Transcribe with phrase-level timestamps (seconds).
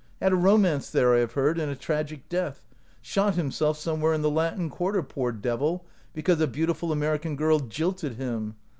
[0.19, 2.65] Had a romance there, I have heard, and a tragic death—
[3.03, 7.59] shot him self somewhere in the Latin Quarter, poor devil, because a beautiful American girl
[7.59, 8.55] jilted him.